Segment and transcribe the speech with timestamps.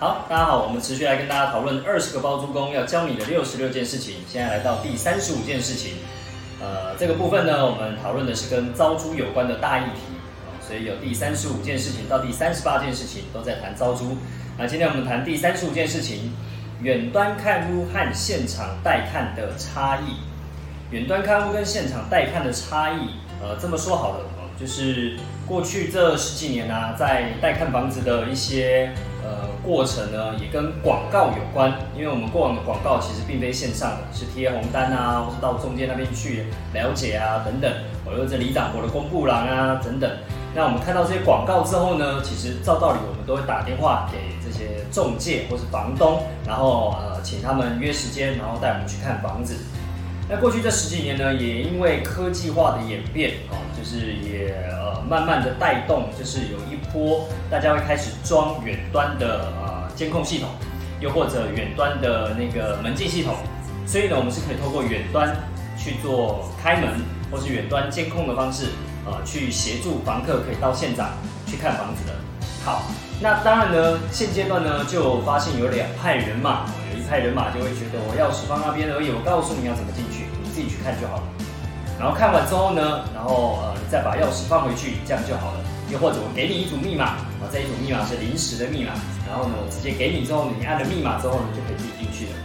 [0.00, 4.14] 好，大家好，我们持续来跟大家讨论二十个包租公要教你的六十六件事情。
[4.26, 5.96] 现在来到第三十五件事情，
[6.58, 10.00] 呃，这个部分呢，我们讨论的是跟招租有关的大议题，
[10.66, 14.16] 所以有第三十五件事情到第三十八件事情都在谈招租。
[14.56, 16.32] 那今天我们谈第三十五件事情，
[16.80, 20.16] 远端看屋和现场带看的差异。
[20.92, 24.24] 远端看屋跟现场带看的差异，呃，这么说好了，
[24.60, 25.16] 就是
[25.48, 28.92] 过去这十几年呢，在带看房子的一些。
[29.22, 37.70] 呃，过程呢也跟广告有关，因为我们过往的广告其实并非线上的，是贴红单啊，或是到中介那边去了解啊等等，
[38.02, 40.10] 或者这里长伯的公布栏啊等等。
[40.54, 49.54] 那我们看到这些广告之后呢，其实照道理我们都会打电话给这些中介或是房东，然后呃请他们约时间，然后带我们去看房子。
[50.32, 60.48] 那过去这十几年呢，也因为科技化的演变啊，就是也呃慢慢的带动，就是有一波大家会开始装远端的呃监控系统，
[61.00, 63.34] 又或者远端的那个门禁系统，
[63.84, 65.36] 所以呢，我们是可以透过远端
[65.76, 68.66] 去做开门或是远端监控的方式，
[69.04, 71.10] 呃，去协助房客可以到现场
[71.44, 72.14] 去看房子的。
[72.64, 72.84] 好，
[73.20, 76.66] 那当然呢，现阶段呢就发现有两派人马。
[76.92, 80.19] 有一派人马就会觉得我钥匙放那边而已，我告诉你要怎么进去，
[80.60, 81.22] 自己去看就好了。
[81.98, 85.60] 然后看完之后呢，然后呃再把钥匙放回去，这样就好了。
[85.88, 88.92] 又或者我给你一组密码，啊这一组密码是临时的密码，
[89.26, 92.36] 然后呢我直接给你之后，你按了密码之后呢就可以自己进去了。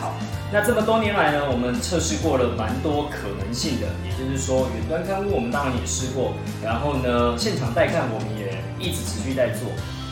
[0.00, 0.12] 好，
[0.52, 9.68] 那这么多年来呢，我们测试过了蛮多可能性的，也就是说远端看屋我们当然也试过，然后呢现场带看我们也一直持续在做。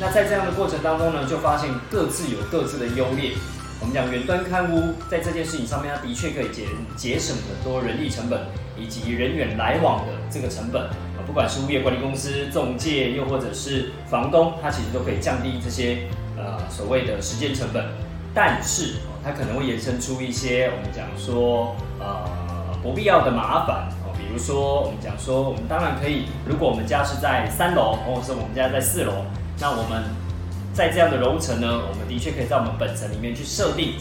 [0.00, 3.32] 那在这样的过程当中呢，就发现各自有各自的优劣。
[3.82, 8.40] 我们讲远端看屋，在这件事情上面，它的确可以节节省很多人力成本
[8.78, 16.06] 以及人员来往的这个成本啊，不管是物业管理公司、中介，又或者是房东，它其实都可以降低这些
[16.38, 17.84] 呃所谓的时间成本。
[18.32, 18.94] 但是，
[19.24, 22.24] 它可能会衍生出一些我们讲说呃
[22.84, 29.24] 不必要的麻烦哦，比如说我们讲说，我们当然可以，如果我们家是在三楼，或者是我们家在四楼，
[29.58, 30.04] 那我们。
[30.72, 33.94] 在这样的楼层呢，我们的确可以在我们本层里面去设定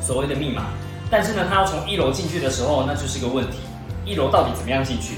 [0.00, 0.66] 所谓的密码，
[1.10, 3.58] 但是呢，他要从一楼进去的时候，那就是个问题。
[4.04, 5.14] 一楼到底怎么样进去？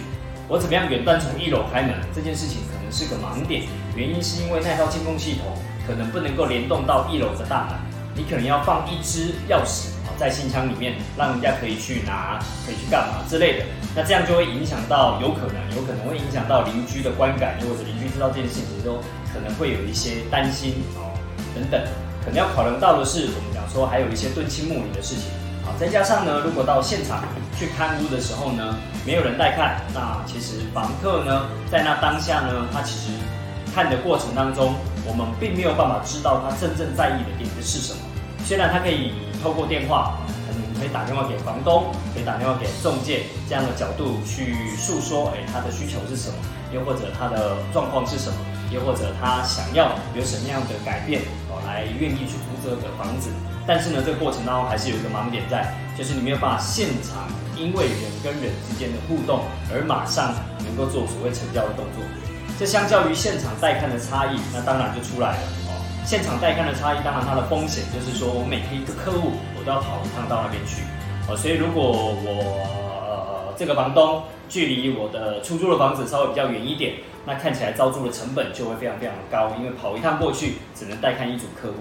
[0.48, 1.94] 我怎么样远端从一楼开门？
[2.14, 3.64] 这件事情可能是个盲点。
[3.94, 7.76] 原因是因为那套监控系统可能不能够联动到一楼的大门，
[8.14, 13.64] 你可能要放一支钥匙啊在信箱里面，让人家可以去拿，可以去干嘛之类的。
[13.94, 18.98] 那这样就会影响到，有可能，有可能会影响到邻居的观感，又或者邻居知道这件事情之后。
[19.34, 21.10] 可能会有一些担心哦，
[21.54, 21.82] 等等，
[22.24, 25.24] 可能要考量到的是，我们讲说还有一些敦亲睦邻的事情
[25.66, 27.24] 啊，再加上呢，如果到现场
[27.58, 33.10] 去看屋的时候呢，没有人带看，那其实房客呢，在那当下呢，他其实
[33.74, 34.74] 看的过程当中，
[35.04, 37.98] 我们并没有办法知道他真正在意的点是什么。
[38.46, 39.12] 虽然他可以
[39.42, 46.36] 透过电话，可能可以打电话给房东，可以打电话给中介这样的角度去诉说，哎，他的需求是什么，
[46.72, 48.36] 又或者他的状况是什么。
[48.74, 53.30] 又或者他想要有什么样的改变哦，来愿意去租这个房子，
[53.66, 60.34] 但是呢，这个过程当中还是有一个盲点在，就是你没有办法现场因为人跟人之间的互动而马上
[60.66, 62.02] 能够做所谓成交的动作。
[62.58, 65.74] 这相较于现场带看的差异，那当然就出来了哦。
[66.04, 70.82] 现场带看的差异，当然它的风险就是说我每一个客户我都要跑一趟到那边去
[71.28, 71.82] 哦，所以如果
[72.22, 72.62] 我
[73.08, 74.22] 呃这个房东
[74.54, 76.92] 距离我的出租的房子稍微比较远一点。
[77.26, 81.78] 那看起来招租的成本就会非常非常的高，因为跑一趟过去只能带看一组客户，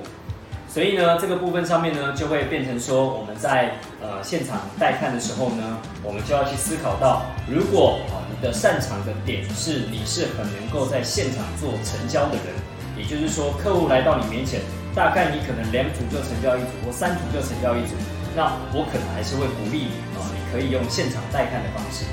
[0.67, 12.55] 所以呢，这个部分上面呢就会变成说，我们在呃现场带看的时候呢，我们就要去思考到，如果啊你的擅长的点是你是很能够在现场做成交的人，
[12.97, 14.61] 也就是说客户来到你面前，
[14.95, 17.99] 大概你可能两组就成交一组，或三组就成交一组，
[18.33, 22.05] 那我可能还是会鼓励你啊，你可以用现场带看的方式。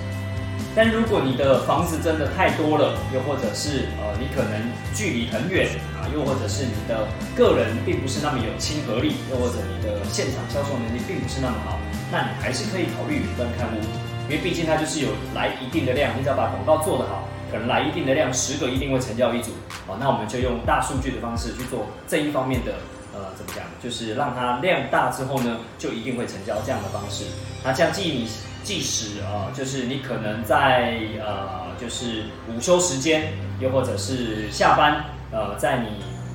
[0.75, 4.55] 但如果你的房子真的太多了，又或者是呃你可能
[4.95, 5.69] 距离很远
[5.99, 11.79] 啊，又或者是你的个人并不是那么有亲和力，又或者你的现场销售能力并不是那么好，
[12.13, 13.81] 那你还是可以考虑云端看屋，
[14.29, 19.51] 因为毕竟它就是有来一定的量，你只要把广告做得好，可能来一定的量，十个一定会成交一组，
[19.89, 22.75] 好，那我们就用大数据的方式去做这一方面的
[23.13, 27.25] 呃怎么讲，就是让它量大之后呢，就一定会成交这样的方式，
[27.65, 28.29] 那这样记忆你。
[28.63, 35.87] 即使啊，就是你可能在呃，就是午休时间，又或者是下班，呃，在你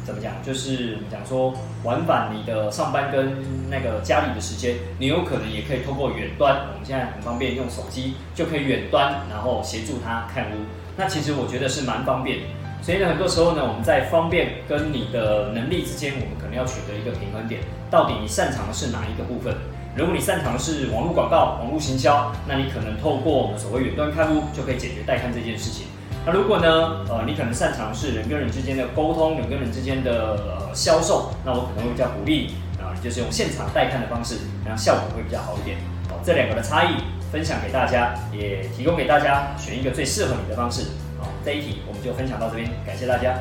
[0.05, 3.35] 怎么讲，就是讲说往返你的上班跟
[3.69, 10.55] 那个家里的时间，你有可能也可以透过远端，我们现在很方便，用手机就可以远端，然后协助他看屋。
[10.97, 12.39] 那其实我觉得是蛮方便。
[12.81, 17.61] 所以呢，很多时候呢，我们在方便跟你的能力之间，我们可能要取得一个平衡点。
[17.89, 19.55] 到底你擅长的是哪一个部分？
[19.95, 25.87] 如果你擅长的是网络广告、网络行销，那你可能透过我们所谓远端看屋就可以解决代看这件事情。
[26.25, 34.35] 那如果呢，呃，你可能擅长是人跟人之间的沟通，人跟人之间的呃销售，那我可能会比较鼓励啊，就是用现场代看的方式，
[34.65, 35.77] 让效果会比较好一点。
[36.09, 36.95] 哦，这两个的差异
[37.35, 40.83] 分享给大家，也提供给大家选一个最适合你的方式。
[41.19, 43.35] 好，这一题我们就分享到这边，感谢大家。